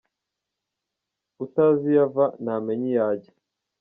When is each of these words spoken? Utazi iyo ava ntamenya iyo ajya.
Utazi 1.45 1.85
iyo 1.91 2.01
ava 2.07 2.25
ntamenya 2.41 2.85
iyo 2.91 3.01
ajya. 3.11 3.31